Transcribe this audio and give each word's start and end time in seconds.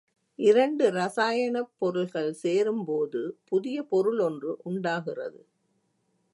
இரண்டு 0.39 0.85
ரசாயனப் 0.91 1.69
பொருள்கள் 1.77 2.31
சேரும்போது 2.33 3.21
புதிய 3.45 3.83
பொருள் 3.83 4.19
ஒன்று 4.19 4.57
உண்டாகிறது. 4.63 5.41